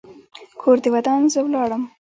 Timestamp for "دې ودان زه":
0.83-1.39